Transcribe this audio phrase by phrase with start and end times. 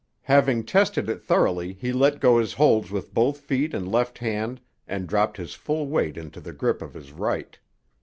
[0.23, 4.59] Having tested it thoroughly he let go his holds with both feet and left hand
[4.87, 7.59] and dropped his full weight into the grip of his right.